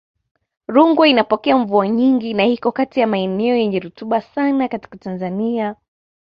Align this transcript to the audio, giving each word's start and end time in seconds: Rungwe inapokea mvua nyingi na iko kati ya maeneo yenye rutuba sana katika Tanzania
Rungwe 0.67 1.09
inapokea 1.09 1.57
mvua 1.57 1.87
nyingi 1.87 2.33
na 2.33 2.45
iko 2.45 2.71
kati 2.71 2.99
ya 2.99 3.07
maeneo 3.07 3.55
yenye 3.55 3.79
rutuba 3.79 4.21
sana 4.21 4.67
katika 4.67 4.97
Tanzania 4.97 5.75